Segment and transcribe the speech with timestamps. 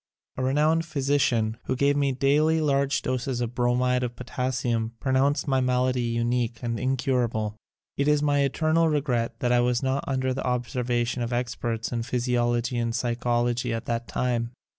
[0.35, 5.61] A renowned physician who gave me daily large doses of Bromid of Potassium pronounced my
[5.61, 7.55] malady unique and incurable.
[7.97, 12.01] It is my eternal regret that I was not under the observation of experts in
[12.01, 14.53] physiology and psychology at that time.